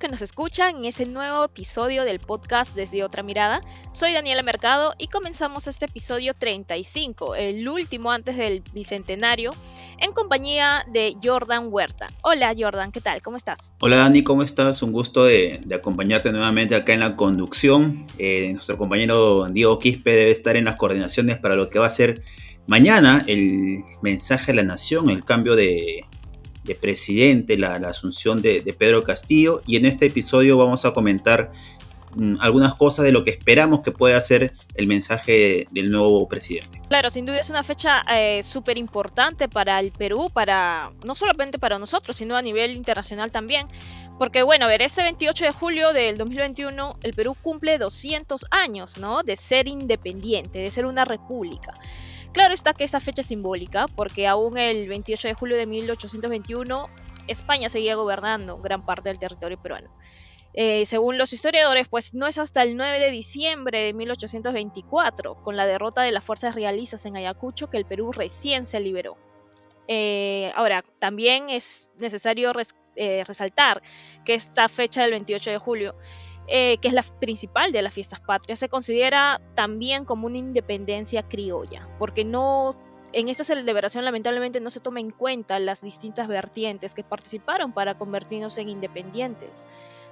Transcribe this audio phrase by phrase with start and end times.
[0.00, 3.60] Que nos escuchan en ese nuevo episodio del podcast Desde Otra Mirada.
[3.92, 9.50] Soy Daniela Mercado y comenzamos este episodio 35, el último antes del bicentenario,
[9.98, 12.06] en compañía de Jordan Huerta.
[12.22, 13.20] Hola Jordan, ¿qué tal?
[13.20, 13.74] ¿Cómo estás?
[13.80, 14.82] Hola Dani, ¿cómo estás?
[14.82, 18.06] Un gusto de, acompañarte nuevamente acá en la conducción.
[18.16, 21.90] Eh, nuestro compañero Diego Quispe debe estar en las coordinaciones para lo que va a
[21.90, 22.22] ser
[22.66, 26.06] mañana el mensaje a la nación, el cambio de
[26.70, 29.60] de presidente, la, asunción de, Pedro Castillo.
[29.66, 31.52] Y en este episodio vamos a comentar
[32.14, 36.80] mm, algunas cosas de lo que esperamos que pueda ser el mensaje del nuevo presidente.
[36.88, 41.58] Claro, sin duda es una fecha eh, súper importante para el Perú, para no solamente
[41.58, 43.66] para nosotros, sino a nivel internacional también.
[44.18, 48.98] Porque bueno, a ver, este 28 de julio del 2021 el Perú cumple 200 años,
[48.98, 49.22] ¿no?
[49.22, 51.74] De ser independiente, de ser una república.
[52.32, 56.88] Claro está que esta fecha es simbólica, porque aún el 28 de julio de 1821
[57.26, 59.90] España seguía gobernando gran parte del territorio peruano.
[60.52, 65.56] Eh, según los historiadores, pues no es hasta el 9 de diciembre de 1824, con
[65.56, 69.16] la derrota de las fuerzas realistas en Ayacucho, que el Perú recién se liberó.
[69.86, 72.52] Eh, ahora, también es necesario
[72.96, 73.82] eh, resaltar
[74.24, 75.94] que esta fecha del 28 de julio
[76.52, 81.22] eh, que es la principal de las fiestas patrias, se considera también como una independencia
[81.22, 82.76] criolla, porque no
[83.12, 87.96] en esta celebración lamentablemente no se toma en cuenta las distintas vertientes que participaron para
[87.96, 89.64] convertirnos en independientes,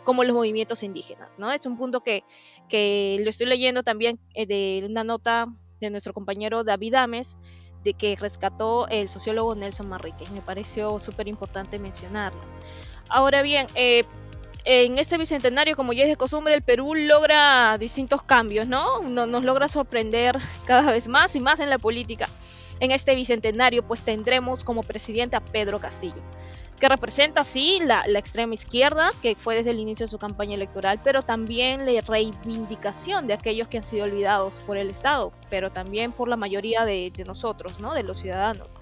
[0.04, 1.28] como los movimientos indígenas.
[1.38, 1.50] ¿no?
[1.50, 2.22] Es un punto que,
[2.68, 5.48] que lo estoy leyendo también eh, de una nota
[5.80, 7.36] de nuestro compañero David Ames,
[7.82, 10.24] de que rescató el sociólogo Nelson Manrique.
[10.32, 12.40] Me pareció súper importante mencionarlo.
[13.08, 14.04] Ahora bien, eh,
[14.70, 19.00] en este bicentenario, como ya es de costumbre, el Perú logra distintos cambios, ¿no?
[19.00, 22.28] Nos logra sorprender cada vez más y más en la política.
[22.78, 26.20] En este bicentenario, pues tendremos como presidente a Pedro Castillo,
[26.78, 31.00] que representa, sí, la, extrema izquierda, que fue desde el inicio de su campaña electoral,
[31.02, 36.12] pero también la reivindicación de aquellos que han sido olvidados por el Estado, pero también
[36.12, 37.94] por la mayoría de, de nosotros, ¿no?
[37.94, 38.76] De los ciudadanos.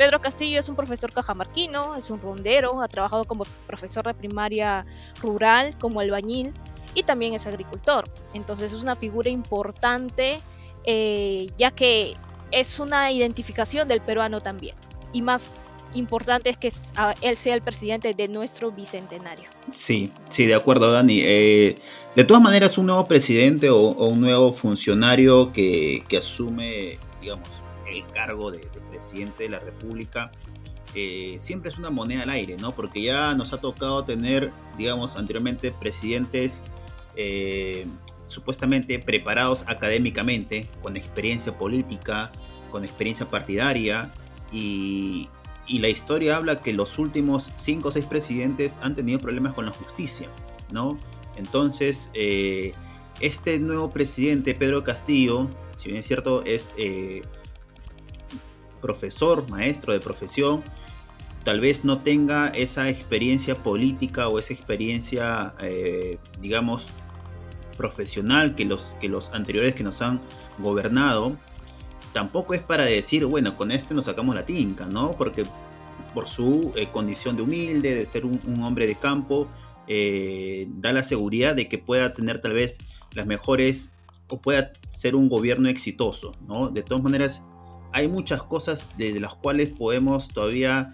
[0.00, 4.86] Pedro Castillo es un profesor cajamarquino, es un rondero, ha trabajado como profesor de primaria
[5.20, 6.54] rural, como albañil
[6.94, 8.08] y también es agricultor.
[8.32, 10.40] Entonces es una figura importante
[10.84, 12.16] eh, ya que
[12.50, 14.74] es una identificación del peruano también.
[15.12, 15.50] Y más
[15.92, 16.72] importante es que
[17.20, 19.50] él sea el presidente de nuestro bicentenario.
[19.70, 21.20] Sí, sí, de acuerdo, Dani.
[21.22, 21.74] Eh,
[22.16, 27.50] de todas maneras, un nuevo presidente o, un nuevo funcionario que, que asume, digamos,
[27.90, 30.30] el cargo de, presidente de la República,
[30.94, 32.72] eh, siempre es una moneda al aire, ¿no?
[32.72, 36.64] Porque ya nos ha tocado tener, digamos, anteriormente presidentes
[37.16, 37.86] eh,
[38.26, 42.30] supuestamente preparados académicamente, con experiencia política,
[42.70, 44.12] con experiencia partidaria,
[44.52, 45.28] y,
[45.68, 49.70] la historia habla que los últimos cinco o seis presidentes han tenido problemas con la
[49.70, 50.28] justicia,
[50.72, 50.98] ¿no?
[51.36, 52.72] Entonces, eh,
[53.20, 56.74] este nuevo presidente, Pedro Castillo, si bien es cierto, es
[58.80, 60.62] profesor, maestro de profesión,
[61.44, 66.88] tal vez no tenga esa experiencia política o esa experiencia, eh, digamos,
[67.76, 70.20] profesional que los, que los anteriores que nos han
[70.58, 71.36] gobernado,
[72.12, 75.12] tampoco es para decir, bueno, con este nos sacamos la tinca, ¿no?
[75.12, 75.44] Porque
[76.12, 79.48] por su eh, condición de humilde, de ser un, hombre de campo,
[79.86, 82.78] eh, da la seguridad de que pueda tener tal vez
[83.14, 83.90] las mejores
[84.28, 86.68] o pueda ser un gobierno exitoso, ¿no?
[86.68, 87.42] De todas maneras,
[87.92, 90.92] hay muchas cosas de las cuales podemos todavía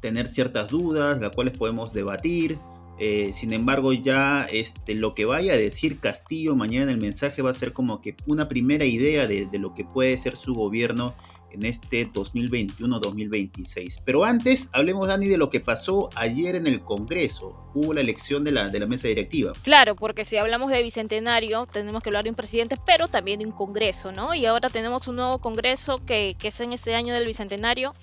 [0.00, 2.58] tener ciertas dudas, las cuales podemos debatir.
[2.98, 7.42] Eh, sin embargo, ya este, lo que vaya a decir Castillo mañana en el mensaje
[7.42, 10.54] va a ser como que una primera idea de, de lo que puede ser su
[10.54, 11.14] gobierno
[11.50, 14.02] en este 2021-2026.
[14.04, 17.70] Pero antes, hablemos, Dani, de lo que pasó ayer en el Congreso.
[17.74, 19.52] Hubo la elección de la, de la mesa directiva.
[19.62, 23.46] Claro, porque si hablamos de bicentenario, tenemos que hablar de un presidente, pero también de
[23.46, 24.34] un Congreso, ¿no?
[24.34, 27.94] Y ahora tenemos un nuevo Congreso que, es en este año del bicentenario.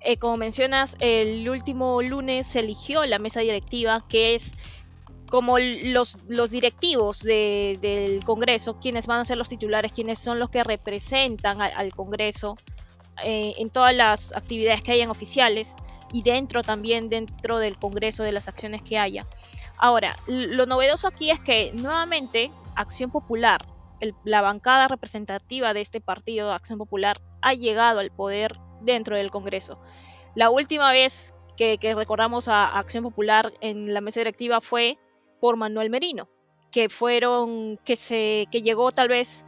[0.00, 4.54] Eh, como mencionas, el último lunes se eligió la mesa directiva, que es
[5.30, 10.50] como los, los directivos del Congreso, quienes van a ser los titulares, quienes son los
[10.50, 12.56] que representan al Congreso
[13.24, 15.74] eh, en todas las actividades que hayan oficiales
[16.12, 19.26] y dentro también dentro del Congreso de las acciones que haya.
[19.78, 23.66] Ahora, lo novedoso aquí es que nuevamente Acción Popular
[24.24, 29.78] la bancada representativa de este partido, Acción Popular, ha llegado al poder dentro del Congreso.
[30.34, 34.98] La última vez que, recordamos a Acción Popular en la mesa directiva fue
[35.40, 36.28] por Manuel Merino,
[36.70, 39.44] que fueron, que se, que llegó tal vez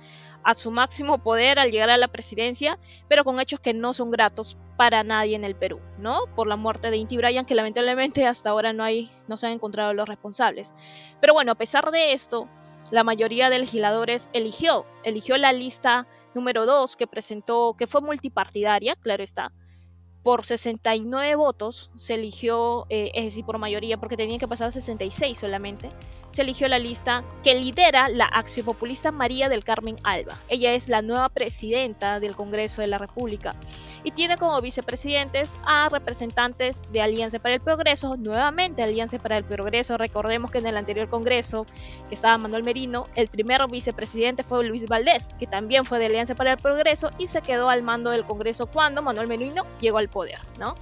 [0.47, 2.79] a su máximo poder al llegar a la presidencia,
[3.09, 6.21] pero con hechos que no son gratos para nadie en el Perú, ¿no?
[6.37, 9.55] Por la muerte de Inti Bryan, que lamentablemente hasta ahora no hay, no se han
[9.55, 10.73] encontrado los responsables.
[11.21, 12.49] Pero bueno, a pesar de esto,
[12.93, 18.95] la mayoría de legisladores eligió, eligió la lista número 2 que presentó, que fue multipartidaria,
[18.95, 19.51] claro está,
[20.27, 25.39] por 69 votos se eligió, eh, es decir, por mayoría, porque tenía que pasar 66
[25.39, 25.89] solamente,
[26.31, 28.29] se eligió la lista que lidera la
[28.65, 30.37] populista María del Carmen Alba.
[30.49, 33.55] Ella es la nueva presidenta del Congreso de la República
[34.03, 39.45] y tiene como vicepresidentes a representantes de Alianza para el Progreso, nuevamente Alianza para el
[39.45, 39.97] Progreso.
[39.97, 41.67] Recordemos que en el anterior Congreso,
[42.09, 46.35] que estaba Manuel Merino, el primer vicepresidente fue Luis Valdés, que también fue de Alianza
[46.35, 50.09] para el Progreso y se quedó al mando del Congreso cuando Manuel Merino llegó al
[50.09, 50.16] poder,
[50.59, 50.75] ¿no?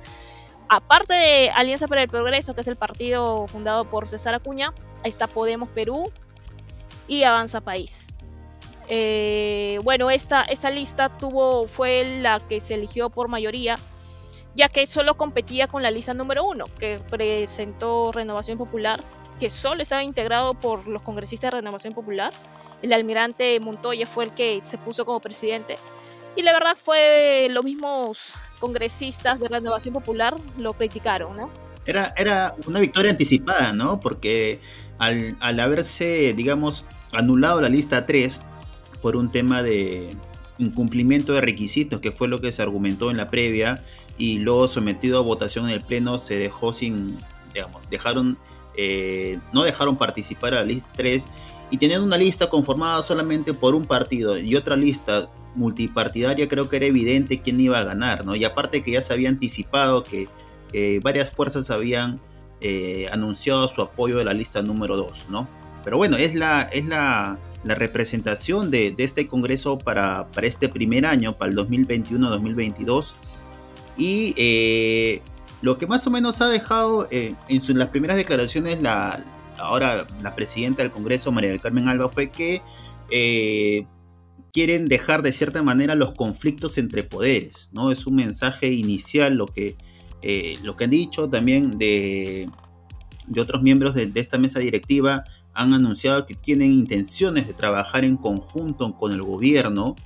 [0.68, 4.72] Aparte de Alianza para el Progreso, que es el partido fundado por César Acuña,
[5.04, 6.10] está Podemos Perú
[7.06, 8.06] y Avanza País.
[8.88, 13.76] Eh, bueno, esta, esta lista tuvo, fue la que se eligió por mayoría,
[14.54, 19.00] ya que solo competía con la lista número uno, que presentó Renovación Popular,
[19.40, 22.32] que solo estaba integrado por los congresistas de Renovación Popular.
[22.82, 25.76] El almirante Montoya fue el que se puso como presidente.
[26.36, 31.50] Y la verdad fue los mismos congresistas de Renovación Popular lo criticaron, ¿no?
[31.86, 34.00] Era, era una victoria anticipada, ¿no?
[34.00, 34.60] Porque
[34.98, 38.42] al, al haberse, digamos, anulado la lista 3
[39.02, 40.16] por un tema de
[40.58, 43.84] incumplimiento de requisitos, que fue lo que se argumentó en la previa,
[44.16, 47.18] y luego sometido a votación en el Pleno, se dejó sin,
[47.52, 48.38] digamos, dejaron,
[48.76, 51.28] eh, no dejaron participar a la lista 3,
[51.70, 56.76] y teniendo una lista conformada solamente por un partido y otra lista multipartidaria creo que
[56.76, 58.36] era evidente quién iba a ganar, ¿no?
[58.36, 60.28] Y aparte que ya se había anticipado que,
[61.02, 62.18] varias fuerzas habían
[62.60, 65.48] eh, anunciado su apoyo de la lista número 2, ¿no?
[65.84, 71.38] Pero bueno, es la, es la, representación de, este Congreso para, para, este primer año,
[71.38, 73.14] para el 2021-2022.
[73.96, 75.22] Y eh,
[75.62, 79.24] lo que más o menos ha dejado eh, en las primeras declaraciones la,
[79.58, 82.60] ahora la presidenta del Congreso, María del Carmen Alba, fue que
[84.54, 87.90] quieren dejar de cierta manera los conflictos entre poderes, ¿no?
[87.90, 89.76] Es un mensaje inicial lo que,
[90.22, 92.48] eh, lo que han dicho también de,
[93.26, 95.24] de otros miembros de, esta mesa directiva,
[95.54, 99.96] han anunciado que tienen intenciones de trabajar en conjunto con el gobierno.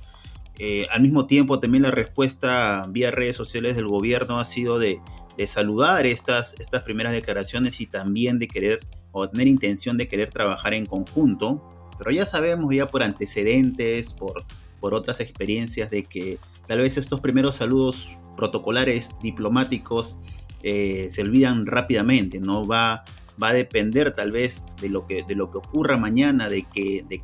[0.57, 4.99] Eh, al mismo tiempo, también la respuesta vía redes sociales del gobierno ha sido de,
[5.37, 8.79] de saludar estas, estas primeras declaraciones y también de querer
[9.11, 14.45] o tener intención de querer trabajar en conjunto pero ya sabemos ya por antecedentes, por,
[14.79, 20.17] por otras experiencias de que tal vez estos primeros saludos protocolares diplomáticos
[20.63, 22.65] eh, se olvidan rápidamente, ¿no?
[22.65, 23.03] Va,
[23.41, 27.05] va a depender tal vez de lo que, de lo que ocurra mañana, de, que,
[27.07, 27.21] de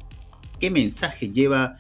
[0.60, 1.78] qué mensaje lleva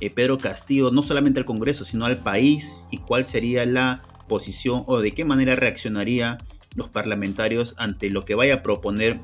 [0.00, 4.84] eh, Pedro Castillo, no solamente al Congreso, sino al país, y cuál sería la posición
[4.86, 6.38] o de qué manera reaccionaría
[6.76, 9.18] los parlamentarios ante lo que vaya a proponer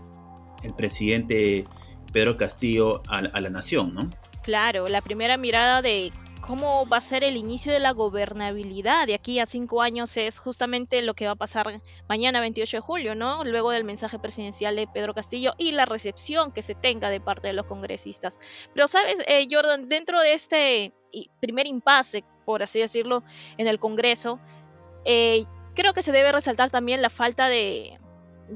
[0.62, 1.66] el presidente
[2.12, 4.10] Pedro Castillo a, la nación, ¿no?
[4.42, 9.14] Claro, la primera mirada de cómo va a ser el inicio de la gobernabilidad de
[9.14, 13.14] aquí a cinco años es justamente lo que va a pasar mañana 28 de julio,
[13.14, 13.44] ¿no?
[13.44, 17.46] Luego del mensaje presidencial de Pedro Castillo y la recepción que se tenga de parte
[17.46, 18.38] de los congresistas.
[18.74, 19.88] Pero, ¿sabes, eh, Jordan?
[19.88, 20.92] Dentro de este
[21.40, 23.22] primer impasse, por así decirlo,
[23.56, 24.40] en el Congreso,
[25.04, 27.98] eh, creo que se debe resaltar también la falta de,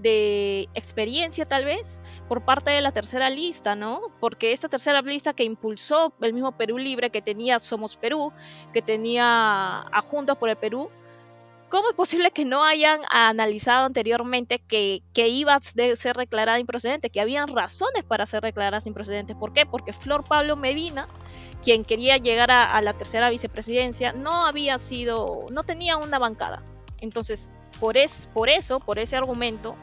[0.03, 4.03] de experiencia tal vez por parte de la tercera lista, ¿no?
[4.21, 8.33] Porque esta tercera lista que impulsó el mismo Perú Libre, que tenía Somos Perú,
[8.73, 10.91] que tenía a Juntos por el Perú,
[11.69, 17.11] ¿cómo es posible que no hayan analizado anteriormente que, que iba a ser declarada improcedente,
[17.11, 19.37] que habían razones para ser declaradas improcedentes?
[19.37, 19.67] ¿Por qué?
[19.67, 21.09] Porque Flor Pablo Medina,
[21.63, 26.63] quien quería llegar a, a la tercera vicepresidencia, no había sido, no tenía una bancada.
[27.01, 29.77] Entonces, por, es, por eso, por ese argumento,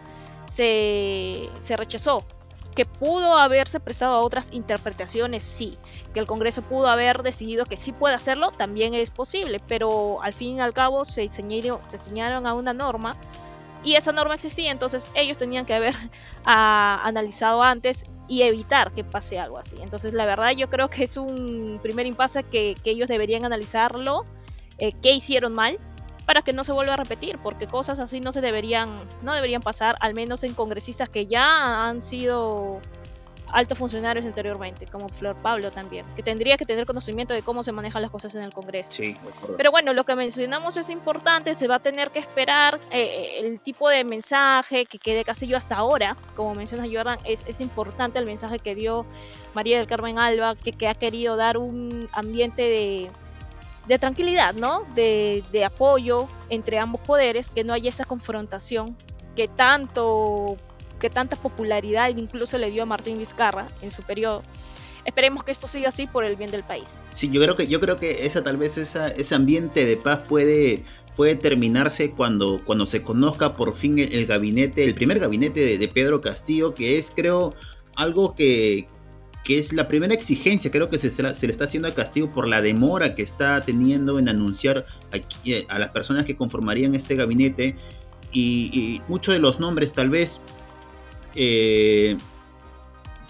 [0.46, 2.24] se, se rechazó.
[2.76, 5.78] Que pudo haberse prestado a otras interpretaciones, sí.
[6.14, 9.60] Que el Congreso pudo haber decidido que sí puede hacerlo, también es posible.
[9.68, 13.16] Pero al fin y al cabo se enseñaron, se enseñaron a una norma
[13.84, 15.94] y esa norma existía, entonces ellos tenían que haber
[16.46, 19.76] ah, analizado antes y evitar que pase algo así.
[19.82, 24.26] Entonces la verdad yo creo que es un primer impasse que, que ellos deberían analizarlo,
[24.78, 25.78] eh, qué hicieron mal
[26.25, 28.89] para que no se vuelva a repetir, porque cosas así no se deberían,
[29.22, 32.80] no deberían pasar, al menos en congresistas que ya han sido
[33.53, 37.72] altos funcionarios anteriormente, como Flor Pablo también, que tendría que tener conocimiento de cómo se
[37.72, 38.92] manejan las cosas en el Congreso.
[38.92, 39.15] Sí,
[39.58, 43.60] Pero bueno, lo que mencionamos es importante, se va a tener que esperar eh, el
[43.60, 48.25] tipo de mensaje que quede Castillo hasta ahora, como menciona Jordan, es, es importante el
[48.25, 49.06] mensaje que dio
[49.53, 53.12] María del Carmen Alba, que, que ha querido dar un ambiente de,
[53.88, 54.86] de tranquilidad, ¿no?
[54.96, 58.96] De, de, apoyo entre ambos poderes, que no haya esa confrontación
[59.36, 60.58] que tanto
[61.00, 64.42] que tanta popularidad incluso le dio a Martín Vizcarra en su periodo.
[65.04, 66.98] Esperemos que esto siga así por el bien del país.
[67.13, 70.20] Sí, yo creo que yo creo que esa tal vez esa, ese ambiente de paz
[70.30, 70.84] puede
[71.18, 75.88] puede terminarse cuando, cuando se conozca por fin el, gabinete, el primer gabinete de, de,
[75.88, 77.54] Pedro Castillo, que es creo
[77.96, 78.88] algo que,
[79.44, 82.62] que es la primera exigencia, creo que se, le está haciendo a Castillo por la
[82.62, 87.76] demora que está teniendo en anunciar aquí, a las personas que conformarían este gabinete
[88.32, 90.40] y, muchos de los nombres tal vez
[91.36, 92.18] eh,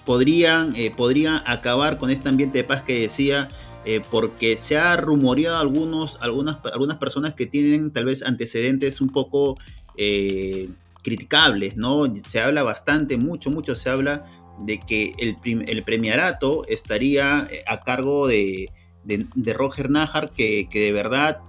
[0.05, 3.49] podrían, eh, podrían acabar con este ambiente de paz que decía,
[3.85, 9.09] eh, porque se ha rumoreado algunos, algunas, algunas personas que tienen tal vez antecedentes un
[9.09, 9.57] poco
[9.97, 10.69] eh,
[11.03, 12.05] criticables, ¿no?
[12.15, 14.25] Se habla bastante, mucho, mucho se habla
[14.59, 18.69] de que el, el premiarato estaría a cargo de,
[19.03, 21.41] de, Roger Najar, que, que de verdad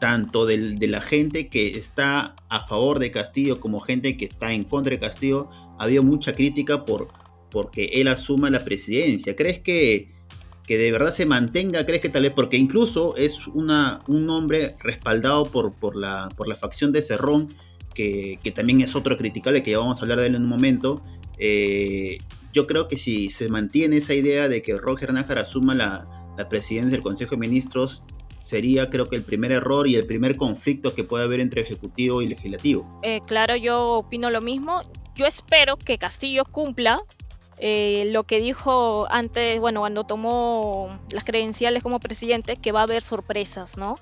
[0.00, 4.52] tanto del, de la gente que está a favor de Castillo como gente que está
[4.52, 7.08] en contra de Castillo, ha habido mucha crítica por
[7.52, 9.36] porque él asuma la presidencia.
[9.36, 10.08] ¿Crees que,
[10.66, 11.86] que de verdad se mantenga?
[11.86, 12.32] ¿Crees que tal vez?
[12.32, 17.54] Porque incluso es una, un hombre respaldado por, por, la, por la facción de Cerrón,
[17.94, 20.48] que, que, también es otro criticable, que ya vamos a hablar de él en un
[20.48, 21.02] momento.
[21.38, 22.18] Eh,
[22.52, 26.06] yo creo que si se mantiene esa idea de que Roger Nájar asuma la,
[26.48, 28.02] presidencia del Consejo de Ministros,
[28.42, 32.20] sería creo que el primer error y el primer conflicto que puede haber entre ejecutivo
[32.20, 33.00] y legislativo.
[33.02, 34.82] Eh, claro, yo opino lo mismo.
[35.14, 37.00] Yo espero que Castillo cumpla
[37.64, 42.82] eh, lo que dijo antes, bueno, cuando tomó las credenciales como presidente, que va a
[42.82, 44.00] haber sorpresas, ¿no?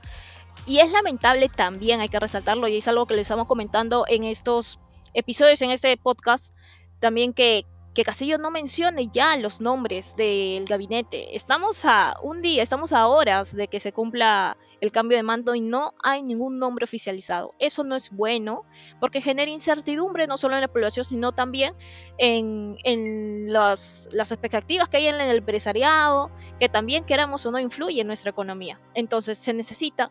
[0.66, 4.25] Y es lamentable también, hay que resaltarlo, y es algo que le estamos comentando en
[4.25, 4.78] estos
[5.12, 6.54] episodios, en este podcast,
[7.00, 11.35] también que, que Castillo no mencione ya los nombres del gabinete.
[11.35, 15.54] Estamos a un día, estamos a horas de que se cumpla el cambio de mando
[15.54, 17.54] y no hay ningún nombre oficializado.
[17.59, 18.64] Eso no es bueno
[18.99, 21.75] porque genera incertidumbre no solo en la población, sino también
[22.19, 27.59] en, en las, las, expectativas que hay en el empresariado, que también queramos o no
[27.59, 28.80] influye en nuestra economía.
[28.95, 30.11] Entonces se necesita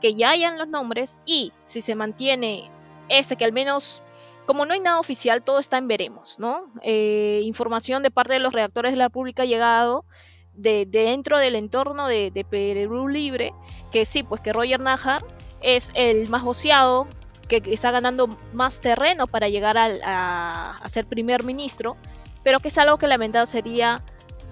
[0.00, 2.70] que ya hayan los nombres y si se mantiene
[3.08, 4.02] este que al menos
[4.50, 6.72] como no hay nada oficial, todo está en veremos, ¿no?
[6.82, 10.04] Eh, información de parte de los redactores de la República ha llegado
[10.54, 13.54] de, de dentro del entorno de, de, Perú Libre,
[13.92, 15.24] que sí, pues que Roger Najar
[15.60, 17.06] es el más voceado,
[17.46, 21.96] que está ganando más terreno para llegar a, ser primer ministro,
[22.42, 24.02] pero que es algo que lamentable sería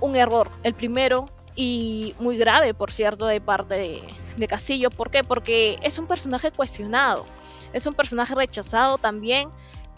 [0.01, 1.25] un error, el primero
[1.57, 4.03] y muy grave, por cierto, de parte de,
[4.37, 4.91] de Castillo.
[4.91, 5.25] ¿Por qué?
[5.25, 7.27] Porque es un personaje cuestionado,
[7.73, 9.51] es un personaje rechazado también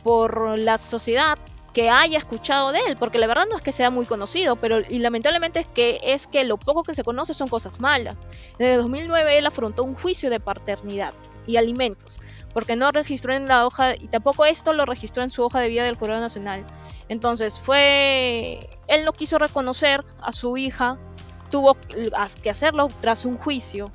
[0.02, 1.38] por la sociedad
[1.72, 4.80] que haya escuchado de él, porque la verdad no es que sea muy conocido, pero
[4.88, 8.26] y lamentablemente es que es que lo poco que se conoce son cosas malas.
[8.58, 11.14] Desde 2009 él afrontó un juicio de paternidad
[11.46, 12.18] y alimentos,
[12.52, 15.68] porque no registró en la hoja y tampoco esto lo registró en su hoja de
[15.68, 16.64] vida del Jurado Nacional.
[17.08, 20.98] Entonces fue él no quiso reconocer a su hija,
[21.50, 21.76] tuvo
[22.42, 23.90] que hacerlo tras un juicio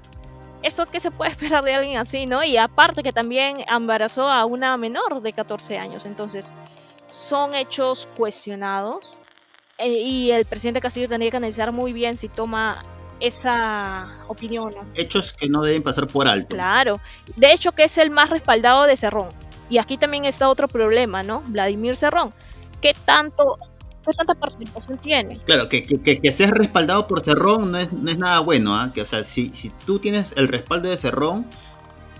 [0.65, 2.43] ¿esto qué se puede esperar de alguien así, no?
[2.43, 6.53] Y aparte que también embarazó a una menor de 14 años, entonces
[7.07, 9.19] son hechos cuestionados
[9.77, 12.83] eh, y el presidente Castillo tendría que analizar muy bien si toma
[13.19, 14.73] esa opinión.
[14.73, 14.81] ¿no?
[14.95, 16.55] Hechos que no deben pasar por alto.
[16.55, 16.99] Claro,
[17.35, 19.29] de hecho que es el más respaldado de Cerrón.
[19.69, 21.41] Y aquí también está otro problema, ¿no?
[21.47, 22.33] Vladimir Cerrón.
[22.81, 23.57] ¿Qué tanto
[24.05, 25.39] ¿Qué tanta participación tiene?
[25.45, 28.91] Claro, que, que, que, seas respaldado por Cerrón no es, no es nada bueno, ¿eh?
[28.93, 31.45] que, o sea, si, si tú tienes el respaldo de Cerrón,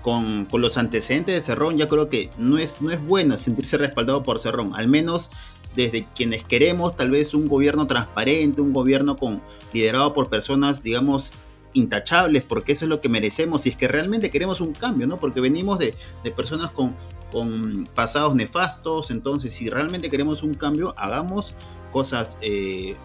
[0.01, 3.77] con, con, los antecedentes de Cerrón, ya creo que no es, no es bueno sentirse
[3.77, 5.30] respaldado por Cerrón, al menos
[5.75, 9.42] desde quienes queremos tal vez un gobierno transparente, un gobierno con,
[9.74, 11.32] liderado por personas, digamos,
[11.74, 15.18] intachables, porque eso es lo que merecemos, si es que realmente queremos un cambio, ¿no?
[15.18, 16.96] Porque venimos de, de personas con,
[17.36, 21.54] con pasados nefastos, entonces si realmente queremos un cambio, hagamos
[21.92, 22.96] cosas eh,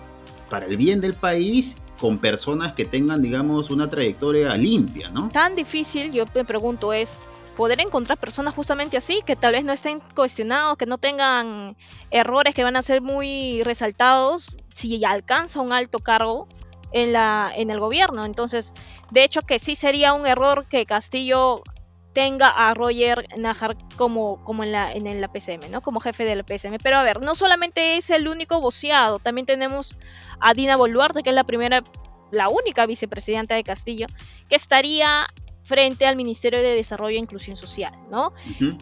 [0.48, 5.30] para el bien del país con personas que tengan, digamos, una trayectoria limpia, ¿no?
[5.30, 7.18] Tan difícil, yo me pregunto, es
[7.56, 11.76] poder encontrar personas justamente así, que tal vez no estén cuestionados, que no tengan
[12.12, 16.46] errores que van a ser muy resaltados si alcanza un alto cargo
[16.92, 18.24] en, la, en el gobierno.
[18.24, 18.72] Entonces,
[19.10, 21.64] de hecho que sí sería un error que Castillo
[22.12, 25.80] tenga a Roger Najar como, como en, la, en la PCM, ¿no?
[25.80, 26.78] Como jefe de la PCM.
[26.82, 29.96] Pero a ver, no solamente es el único voceado, también tenemos
[30.40, 31.84] a Dina Boluarte, que es la primera,
[32.30, 34.06] la única vicepresidenta de Castillo,
[34.48, 35.26] que estaría
[35.62, 38.32] frente al Ministerio de Desarrollo e Inclusión Social, ¿no?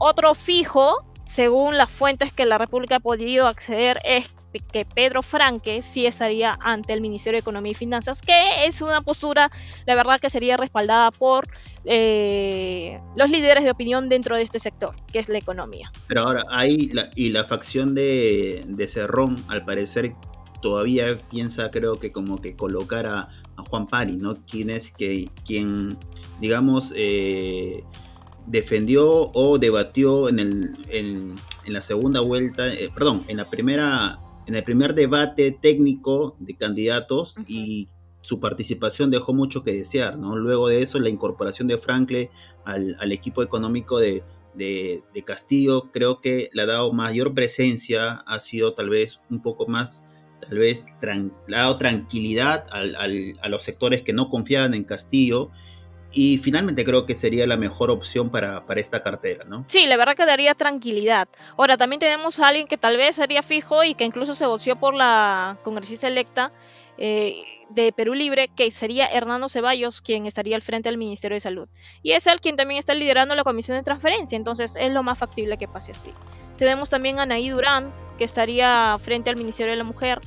[0.00, 4.32] Otro fijo, según las fuentes que la República ha podido acceder, es
[4.73, 9.02] que Pedro Franque sí estaría ante el Ministerio de Economía y Finanzas, que es una
[9.02, 9.50] postura,
[9.87, 11.47] la verdad, que sería respaldada por
[11.85, 15.90] eh, los líderes de opinión dentro de este sector, que es la economía.
[16.07, 20.14] Pero ahora, ahí, y la facción de, de Cerrón, al parecer,
[20.61, 23.28] todavía piensa, creo que como que colocar a,
[23.71, 24.37] Juan Pari, ¿no?
[24.47, 25.99] Quien es que, quien,
[26.40, 27.83] digamos, eh,
[28.47, 31.35] defendió o debatió en, el, en,
[31.67, 37.37] la segunda vuelta, eh, perdón, en la primera en el primer debate técnico de candidatos
[37.47, 37.90] y
[38.23, 40.37] su participación dejó mucho que desear, ¿no?
[40.37, 42.31] Luego de eso, la incorporación de Franklin
[42.64, 44.23] al, equipo económico de,
[45.26, 50.02] Castillo, creo que le ha dado mayor presencia, ha sido tal vez un poco más,
[50.40, 50.87] tal vez,
[51.47, 55.50] le ha dado tranquilidad a los sectores que no confiaban en Castillo
[56.12, 59.65] y finalmente creo que sería la mejor opción para, para, esta cartera, ¿no?
[59.67, 61.29] Sí, la verdad que daría tranquilidad.
[61.57, 64.77] Ahora, también tenemos a alguien que tal vez sería fijo y que incluso se voció
[64.77, 66.50] por la congresista electa
[66.97, 71.41] eh, de Perú Libre, que sería Hernando Ceballos, quien estaría al frente del Ministerio de
[71.41, 71.69] Salud.
[72.03, 75.19] Y es él quien también está liderando la comisión de transferencia, entonces es lo más
[75.19, 76.12] factible que pase así.
[76.57, 80.21] Tenemos también a Anaí Durán, que estaría frente al Ministerio de la Mujer,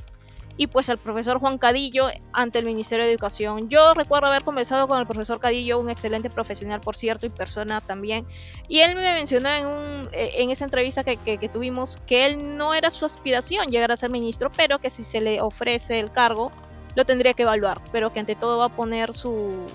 [0.56, 3.68] y pues al profesor Juan Cadillo ante el Ministerio de Educación.
[3.68, 7.80] Yo recuerdo haber conversado con el profesor Cadillo, un excelente profesional por cierto y persona
[7.80, 8.26] también,
[8.68, 12.56] y él me mencionó en, un, eh, en esa entrevista que, que, tuvimos que él
[12.56, 16.10] no era su aspiración llegar a ser ministro, pero que si se le ofrece el
[16.12, 16.52] cargo
[16.94, 19.66] lo tendría que evaluar, pero que ante todo va a poner su,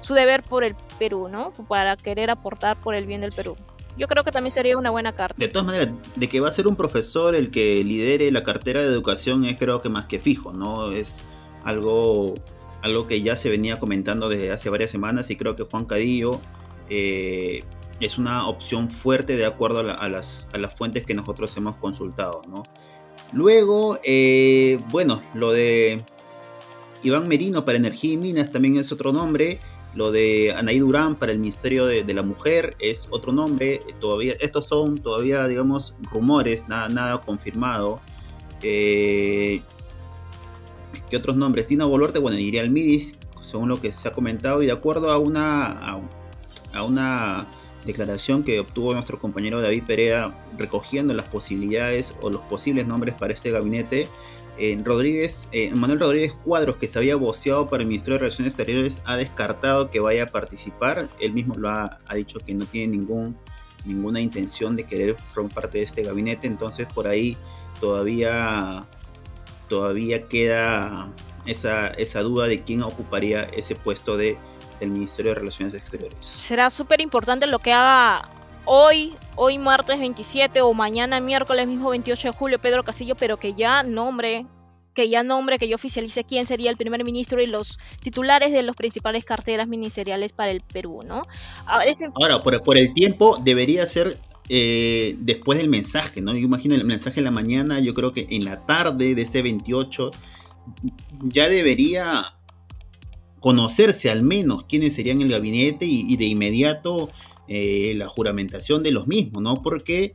[0.00, 1.52] su deber por el Perú, ¿no?
[1.68, 3.56] Para querer aportar por el bien del Perú
[3.96, 5.34] yo creo que también sería una buena carta.
[5.38, 8.80] De todas maneras, de que va a ser un profesor el que lidere la cartera
[8.80, 10.92] de educación es creo que más que fijo, ¿no?
[10.92, 11.22] Es
[11.64, 12.34] algo,
[12.82, 16.40] algo que ya se venía comentando desde hace varias semanas y creo que Juan Cadillo
[16.88, 17.64] eh,
[18.00, 22.42] es una opción fuerte de acuerdo a, las, a, las, fuentes que nosotros hemos consultado,
[22.48, 22.62] ¿no?
[23.32, 26.04] Luego, eh, bueno, lo de
[27.02, 29.58] Iván Merino para Energía y Minas también es otro nombre.
[29.94, 33.82] Lo de Anaí Durán para el Ministerio de, la Mujer es otro nombre.
[34.00, 38.00] Todavía, estos son todavía, digamos, rumores, nada, nada confirmado.
[38.62, 39.60] Eh,
[41.10, 41.66] ¿Qué otros nombres?
[41.66, 45.10] Tina Boluarte, bueno, iría al MIDIS, según lo que se ha comentado, y de acuerdo
[45.10, 46.00] a una,
[46.72, 47.46] a, una
[47.84, 53.34] declaración que obtuvo nuestro compañero David Perea recogiendo las posibilidades o los posibles nombres para
[53.34, 54.08] este gabinete,
[54.84, 59.02] Rodríguez, eh, Manuel Rodríguez Cuadros, que se había voceado para el Ministerio de Relaciones Exteriores,
[59.04, 61.08] ha descartado que vaya a participar.
[61.18, 63.36] Él mismo lo ha, dicho que no tiene ningún,
[63.84, 66.46] ninguna intención de querer formar parte de este gabinete.
[66.46, 67.36] Entonces, por ahí
[67.80, 68.86] todavía,
[69.68, 71.10] todavía queda
[71.44, 74.38] esa, esa duda de quién ocuparía ese puesto de,
[74.78, 76.24] del Ministerio de Relaciones Exteriores.
[76.24, 78.28] Será súper importante lo que haga
[78.64, 83.54] hoy, hoy martes 27 o mañana miércoles mismo 28 de julio Pedro Castillo, pero que
[83.54, 84.46] ya nombre,
[84.94, 88.62] que ya nombre, que yo oficialice quién sería el primer ministro y los titulares de
[88.62, 91.22] las principales carteras ministeriales para el Perú, ¿no?
[91.66, 96.32] Ahora, por, el tiempo debería ser eh, después del mensaje, ¿no?
[96.32, 99.42] Yo imagino el mensaje en la mañana, yo creo que en la tarde de ese
[99.42, 100.10] 28
[101.22, 102.34] ya debería
[103.40, 107.08] conocerse al menos quiénes serían el gabinete y de inmediato
[107.54, 109.62] eh, la juramentación de los mismos, ¿no?
[109.62, 110.14] Porque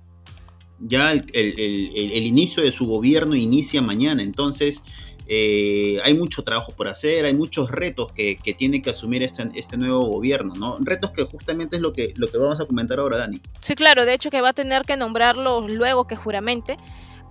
[0.80, 4.82] ya el, inicio de su gobierno inicia mañana, entonces
[5.28, 9.78] eh, hay mucho trabajo por hacer, hay muchos retos que, tiene que asumir este, este,
[9.78, 10.80] nuevo gobierno, ¿no?
[10.80, 13.40] Retos que justamente es lo que, lo que vamos a comentar ahora, Dani.
[13.62, 16.76] Sí, claro, de hecho que va a tener que nombrarlos luego que juramente,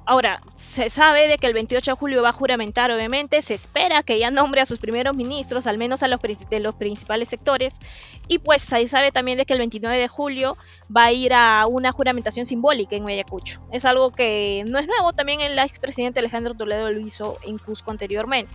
[0.08, 4.04] Ahora, se sabe de que el 28 de julio va a juramentar, obviamente, se espera
[4.04, 7.80] que ya nombre a sus primeros ministros, al menos a los de los principales sectores,
[8.28, 10.56] y pues se sabe también de que el 29 de julio
[10.96, 13.60] va a ir a una juramentación simbólica en Ayacucho.
[13.72, 17.90] Es algo que no es nuevo, también el expresidente Alejandro Toledo lo hizo en Cusco
[17.90, 18.54] anteriormente.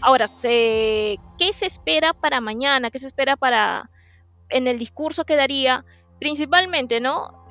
[0.00, 1.18] Ahora, ¿qué
[1.52, 2.90] se espera para mañana?
[2.90, 3.90] ¿Qué se espera para
[4.48, 5.84] en el discurso que daría?
[6.18, 7.45] Principalmente, ¿no?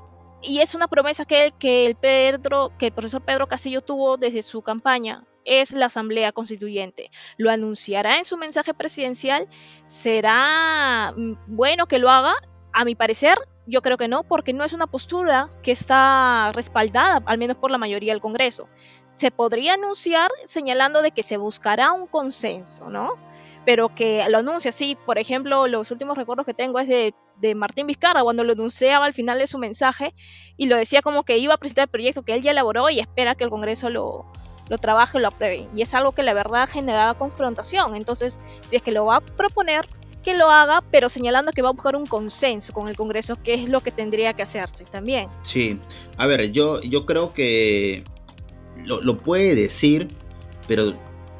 [0.48, 4.42] Y es una promesa que, que, el Pedro, que el profesor Pedro Castillo tuvo desde
[4.42, 7.12] su campaña, es la Asamblea Constituyente.
[7.38, 9.48] Lo anunciará en su mensaje presidencial.
[9.86, 12.34] ¿Será mm, bueno que lo haga?
[12.74, 17.24] A mi parecer, yo creo que no, porque no es una postura que está respaldada,
[17.26, 18.68] al menos por la mayoría del Congreso.
[19.16, 23.14] Se podría anunciar señalando de que se buscará un consenso, ¿no?
[23.65, 24.97] Pero que lo anuncia así.
[25.06, 29.06] Por ejemplo, los últimos recuerdos que tengo es de, de, Martín Vizcarra, cuando lo anunciaba
[29.06, 30.13] al final de su mensaje
[30.56, 32.99] y lo decía como que iba a presentar el proyecto que él ya elaboró y
[32.99, 34.32] espera que el Congreso lo,
[34.69, 35.67] lo trabaje y lo apruebe.
[35.75, 37.95] Y es algo que la verdad generaba confrontación.
[37.95, 39.88] Entonces, si es que lo va a proponer,
[40.23, 43.54] que lo haga, pero señalando que va a buscar un consenso con el Congreso, que
[43.54, 45.30] es lo que tendría que hacerse también.
[45.43, 45.80] Sí,
[46.17, 48.04] a ver, yo, yo creo que
[48.84, 50.08] lo puede decir,
[50.67, 50.95] pero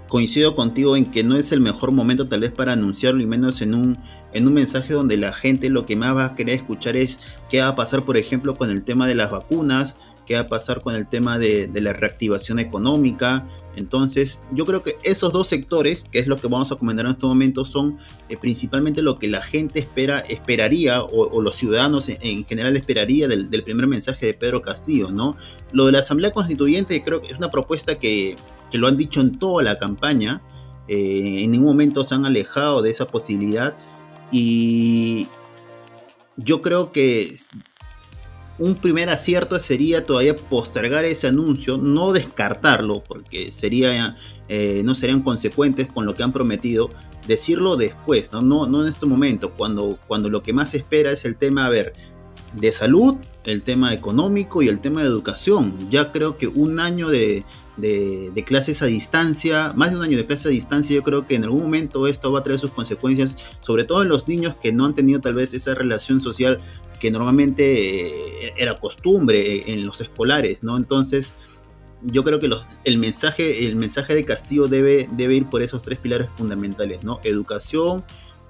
[0.08, 3.62] coincido contigo en que no es el mejor momento tal vez para anunciarlo y menos
[3.62, 3.98] en un,
[4.34, 7.62] en un mensaje donde la gente lo que más va a querer escuchar es qué
[7.62, 10.82] va a pasar por ejemplo con el tema de las vacunas, qué va a pasar
[10.82, 13.48] con el tema de, la reactivación económica.
[13.76, 17.14] Entonces yo creo que esos dos sectores, que es lo que vamos a comentar en
[17.14, 17.98] este momento, son
[18.30, 23.50] eh, principalmente lo que la gente espera, esperaría o, los ciudadanos en, general esperaría del,
[23.64, 25.36] primer mensaje de Pedro Castillo, ¿no?
[25.72, 28.36] Lo de la Asamblea Constituyente creo que es una propuesta que
[28.72, 30.42] que lo han dicho en toda la campaña,
[30.88, 33.76] eh, en ningún momento se han alejado de esa posibilidad
[34.32, 35.28] y
[36.38, 37.36] yo creo que
[38.58, 44.16] un primer acierto sería todavía postergar ese anuncio, no descartarlo, porque sería,
[44.48, 46.90] eh, no serían consecuentes con lo que han prometido,
[47.28, 48.42] decirlo después, ¿no?
[48.42, 51.66] No, no en este momento, cuando, cuando lo que más se espera es el tema,
[51.66, 51.94] a ver,
[52.54, 55.90] de salud, el tema económico y el tema de educación.
[55.90, 57.44] Ya creo que un año de,
[57.78, 61.36] de, clases a distancia, más de un año de clases a distancia, yo creo que
[61.36, 64.72] en algún momento esto va a traer sus consecuencias, sobre todo en los niños que
[64.72, 66.62] no han tenido tal vez esa relación social
[67.00, 70.78] que normalmente eh, era costumbre en los escolares, ¿no?
[70.78, 71.36] Entonces,
[72.02, 72.50] yo creo que
[72.84, 77.20] el, mensaje, el mensaje de Castillo debe, debe ir por esos tres pilares fundamentales, ¿no?
[77.24, 78.04] Educación,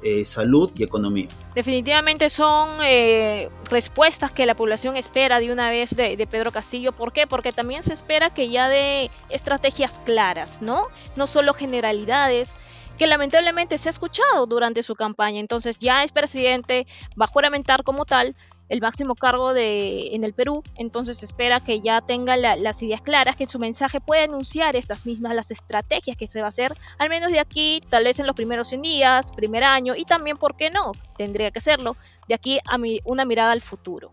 [0.03, 1.27] eh, salud y economía.
[1.55, 6.91] Definitivamente son eh, respuestas que la población espera de una vez de, Pedro Castillo.
[6.91, 7.27] ¿Por qué?
[7.27, 10.87] Porque también se espera que ya dé estrategias claras, ¿no?
[11.15, 12.57] No solo generalidades
[12.97, 15.39] que lamentablemente se ha escuchado durante su campaña.
[15.39, 16.87] Entonces ya es presidente,
[17.19, 18.35] va a juramentar como tal,
[18.69, 23.35] el máximo cargo de, en el Perú, entonces espera que ya tenga las ideas claras,
[23.35, 26.73] que en su mensaje pueda anunciar estas mismas, las estrategias que se va a hacer,
[26.97, 30.37] al menos de aquí, tal vez en los primeros 100 días, primer año, y también,
[30.37, 30.93] ¿por qué no?
[31.17, 31.95] Tendría que hacerlo,
[32.27, 34.11] de aquí a mi, una mirada al futuro,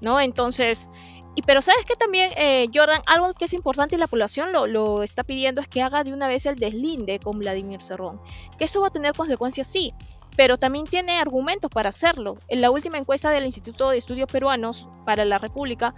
[0.00, 0.20] ¿no?
[0.20, 0.88] Entonces,
[1.34, 4.66] y pero sabes que también, eh, Jordan, algo que es importante y la población lo,
[4.66, 8.20] lo, está pidiendo es que haga de una vez el deslinde con Vladimir Cerrón.
[8.58, 9.92] Que eso va a tener consecuencias, sí,
[10.40, 12.38] pero también tiene argumentos para hacerlo.
[12.48, 15.94] En la última encuesta del Instituto de Estudios Peruanos para la República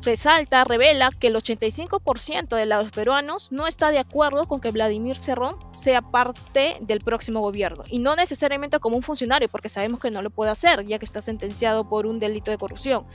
[0.00, 5.16] resalta, revela que el 85% de los peruanos no está de acuerdo con que Vladimir
[5.16, 7.82] Cerrón sea parte del próximo gobierno.
[7.88, 11.04] Y no necesariamente como un funcionario, porque sabemos que no lo puede hacer, ya que
[11.04, 13.06] está sentenciado por un delito de corrupción.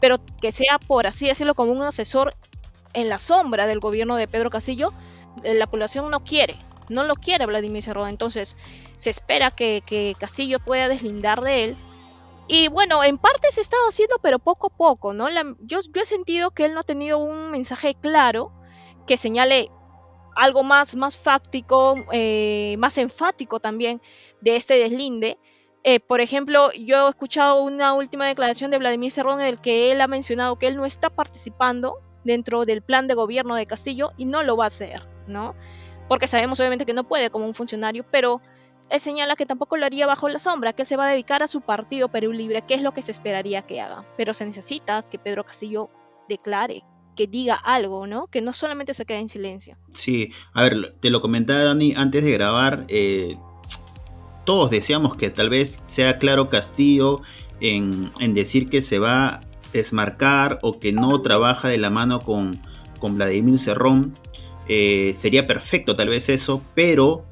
[0.00, 2.32] Pero que sea, por así decirlo, como un asesor
[2.94, 4.94] en la sombra del gobierno de Pedro Castillo,
[5.44, 6.56] eh, la población no quiere
[6.92, 8.08] no lo quiere Vladimir Cerrón.
[8.08, 8.56] Entonces
[8.96, 11.76] se espera que, Castillo pueda deslindar de él.
[12.48, 15.28] Y bueno, en parte se ha estado haciendo, pero poco a poco, ¿no?
[15.60, 18.52] yo, he sentido que él no ha tenido un mensaje claro
[19.06, 19.70] que señale
[20.36, 24.00] algo más, más fáctico, eh, más enfático también
[24.40, 25.38] de este deslinde.
[25.84, 29.90] Eh, por ejemplo, yo he escuchado una última declaración de Vladimir Cerrón en el que
[29.90, 34.12] él ha mencionado que él no está participando dentro del plan de gobierno de Castillo
[34.16, 35.54] y no lo va a hacer, ¿no?
[36.12, 38.42] Porque sabemos obviamente que no puede como un funcionario, pero
[38.90, 41.42] él señala que tampoco lo haría bajo la sombra, que él se va a dedicar
[41.42, 44.04] a su partido Perú Libre, que es lo que se esperaría que haga.
[44.18, 45.88] Pero se necesita que Pedro Castillo
[46.28, 46.84] declare,
[47.16, 48.26] que diga algo, ¿no?
[48.26, 49.78] Que no solamente se quede en silencio.
[49.94, 52.84] Sí, a ver, te lo comentaba Dani antes de grabar.
[52.88, 53.38] Eh,
[54.44, 57.22] todos deseamos que tal vez sea claro Castillo
[57.60, 59.40] en, decir que se va a
[59.72, 62.60] desmarcar o que no trabaja de la mano con,
[62.98, 64.18] con Vladimir Cerrón.
[64.68, 67.24] Eh, sería perfecto tal vez eso, pero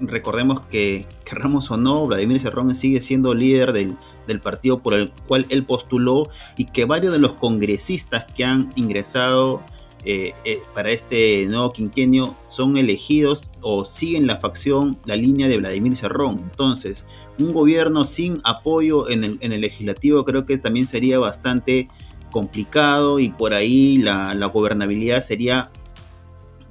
[0.00, 3.96] recordemos que, querramos o no, Vladimir Cerrón sigue siendo líder del,
[4.40, 9.62] partido por el cual él postuló y que varios de los congresistas que han ingresado
[10.04, 15.56] eh, eh, para este nuevo quinquenio son elegidos o siguen la facción, la línea de
[15.56, 16.40] Vladimir Cerrón.
[16.50, 17.06] Entonces,
[17.38, 21.88] un gobierno sin apoyo en el, en el legislativo creo que también sería bastante
[22.30, 25.70] complicado y por ahí la, la gobernabilidad sería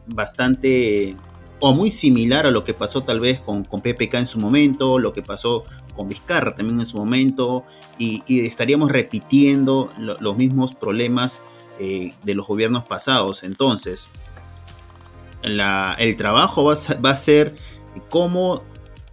[0.07, 1.15] bastante
[1.59, 4.99] o muy similar a lo que pasó tal vez con, con PPK en su momento,
[4.99, 5.63] lo que pasó
[5.95, 7.63] con Vizcarra también en su momento,
[7.97, 11.41] y, estaríamos repitiendo los mismos problemas
[11.79, 13.43] eh, de los gobiernos pasados.
[13.43, 14.09] Entonces,
[15.41, 16.73] el trabajo va
[17.11, 17.55] a, ser
[18.09, 18.63] cómo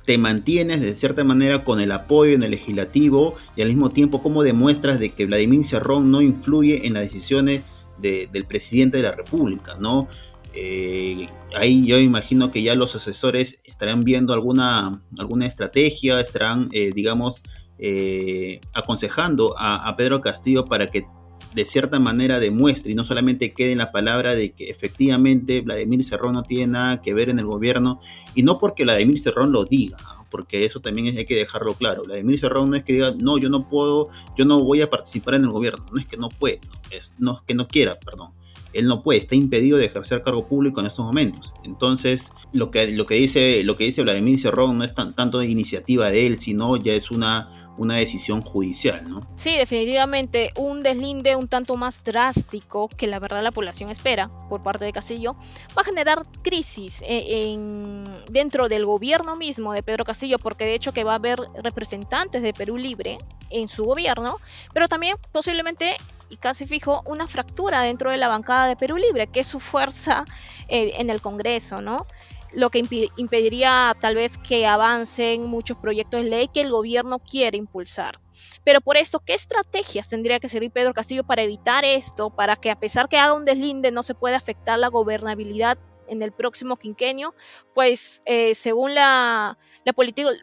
[0.04, 4.22] te mantienes de cierta manera con el apoyo en el legislativo y al mismo tiempo
[4.22, 7.62] cómo demuestras de que Vladimir Cerrón no influye en las decisiones
[7.98, 10.08] del presidente de la República, ¿no?
[10.54, 16.92] Eh, ahí yo imagino que ya los asesores estarán viendo alguna, alguna estrategia, estarán, eh,
[16.94, 17.42] digamos,
[17.78, 21.06] eh, aconsejando a, Pedro Castillo para que
[21.54, 26.04] de cierta manera demuestre y no solamente quede en la palabra de que efectivamente Vladimir
[26.04, 28.00] Cerrón no tiene nada que ver en el gobierno
[28.34, 29.98] y no porque Vladimir Cerrón lo diga,
[30.30, 32.04] porque eso también hay que dejarlo claro.
[32.04, 35.34] Vladimir Cerrón no es que diga, no, yo no puedo, yo no voy a participar
[35.34, 36.60] en el gobierno, no es que no puede,
[36.90, 38.32] es no, que no quiera, perdón
[38.72, 41.52] él no puede, está impedido de ejercer cargo público en estos momentos.
[41.64, 45.38] Entonces, lo que, lo que, dice, lo que dice Vladimir Cerrón no es tan, tanto
[45.38, 49.26] de iniciativa de él, sino ya es una una decisión judicial, ¿no?
[49.36, 54.62] Sí, definitivamente un deslinde un tanto más drástico que la verdad la población espera por
[54.62, 55.34] parte de Castillo
[55.76, 60.74] va a generar crisis e, en, dentro del gobierno mismo de Pedro Castillo, porque de
[60.74, 63.18] hecho que va a haber representantes de Perú Libre
[63.50, 64.38] en su gobierno,
[64.72, 65.96] pero también posiblemente
[66.32, 69.60] y casi fijo una fractura dentro de la bancada de Perú Libre, que es su
[69.60, 70.24] fuerza
[70.68, 72.06] eh, en el Congreso, ¿no?
[72.54, 72.82] Lo que
[73.16, 78.20] impediría tal vez que avancen muchos proyectos de ley que el gobierno quiere impulsar.
[78.64, 82.70] Pero por esto, ¿qué estrategias tendría que seguir Pedro Castillo para evitar esto, para que
[82.70, 86.76] a pesar que haga un deslinde no se pueda afectar la gobernabilidad en el próximo
[86.76, 87.34] quinquenio?
[87.74, 89.58] Pues eh, según la,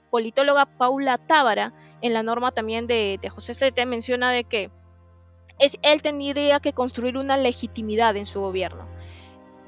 [0.10, 4.72] politóloga Paula Tábara, en la norma también de, José Estete menciona de que
[5.60, 8.88] es, él tendría que construir una legitimidad en su gobierno.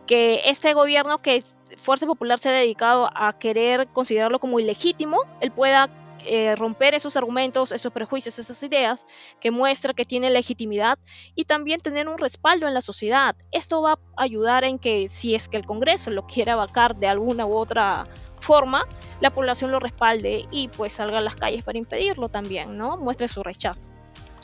[0.08, 1.44] Que este gobierno que
[1.78, 5.90] Fuerza Popular se ha dedicado a querer considerarlo como ilegítimo, él pueda
[6.26, 9.08] eh, romper esos argumentos, esos prejuicios, esas ideas
[9.40, 11.00] que muestra que tiene legitimidad
[11.36, 13.36] y también tener un respaldo en la sociedad.
[13.52, 17.08] Esto va a ayudar en que si es que el Congreso lo quiere vacar de
[17.08, 18.04] alguna u otra
[18.40, 18.88] forma,
[19.20, 22.98] la población lo respalde y pues salga a las calles para impedirlo también, ¿no?
[22.98, 23.90] Muestre su rechazo.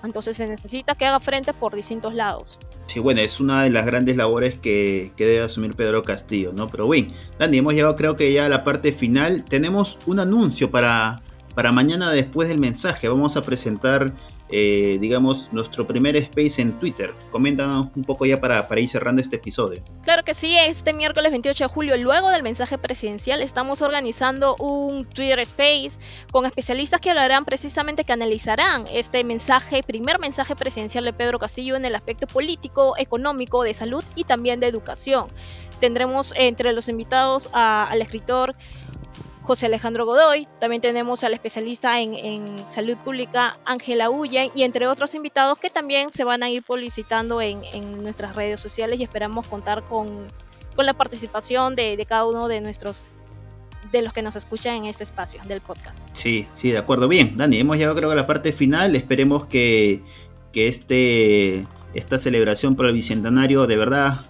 [0.03, 2.59] Entonces se necesita que haga frente por distintos lados.
[2.87, 6.67] Sí, bueno, es una de las grandes labores que, debe asumir Pedro Castillo, ¿no?
[6.67, 9.43] Pero bueno, Dani, hemos llegado creo que ya a la parte final.
[9.43, 11.21] Tenemos un anuncio para,
[11.55, 13.07] para mañana después del mensaje.
[13.09, 14.13] Vamos a presentar
[14.49, 17.13] eh, digamos, nuestro primer space en Twitter.
[17.31, 19.83] Coméntanos un poco ya para, para ir cerrando este episodio.
[20.03, 25.05] Claro que sí, este miércoles 28 de julio, luego del mensaje presidencial, estamos organizando un
[25.05, 25.99] Twitter Space
[26.31, 31.75] con especialistas que hablarán precisamente, que analizarán este mensaje, primer mensaje presidencial de Pedro Castillo
[31.75, 35.27] en el aspecto político, económico, de salud y también de educación.
[35.79, 38.55] Tendremos entre los invitados al escritor
[39.47, 45.15] José Alejandro Godoy, también tenemos al especialista en, salud pública Ángela Ulla y entre otros
[45.15, 47.63] invitados que también se van a ir publicitando en,
[48.03, 50.27] nuestras redes sociales y esperamos contar con,
[50.75, 53.11] la participación de, cada uno de nuestros
[53.93, 56.09] de los que nos escuchan en este espacio del podcast.
[56.11, 57.07] Sí, sí, de acuerdo.
[57.07, 58.97] Bien, Dani, hemos llegado creo a la parte final.
[58.97, 60.03] Esperemos que,
[60.51, 64.25] que este, esta celebración por el Bicentenario de verdad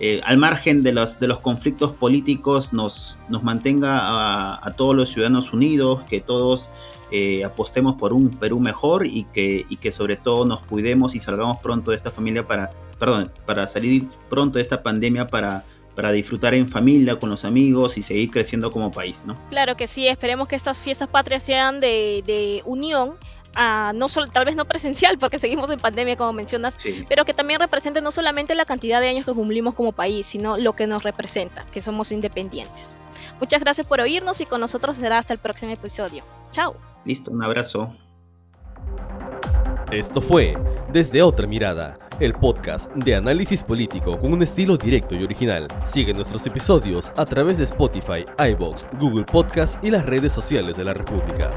[0.00, 5.08] eh, al margen de los, de los conflictos políticos, nos, nos mantenga a, todos los
[5.10, 6.68] ciudadanos unidos, que todos
[7.10, 11.20] eh, apostemos por un Perú mejor y que, y que sobre todo nos cuidemos y
[11.20, 15.64] salgamos pronto de esta familia para, perdón, para salir pronto de esta pandemia para,
[15.96, 19.36] para disfrutar en familia, con los amigos y seguir creciendo como país, ¿no?
[19.50, 23.14] Claro que sí, esperemos que estas fiestas patrias sean de, de unión
[23.94, 26.76] no solo, tal vez no presencial, porque seguimos en pandemia, como mencionas,
[27.08, 30.56] pero que también represente no solamente la cantidad de años que cumplimos como país, sino
[30.56, 32.98] lo que nos representa, que somos independientes.
[33.40, 36.24] Muchas gracias por oírnos y con nosotros será hasta el próximo episodio.
[36.50, 36.76] Chao.
[37.04, 37.94] Listo, un abrazo.
[39.90, 40.54] Esto fue
[40.92, 45.66] Desde Otra Mirada, el podcast de análisis político con un estilo directo y original.
[45.82, 50.84] Sigue nuestros episodios a través de Spotify, iBox, Google Podcast y las redes sociales de
[50.84, 51.50] la República.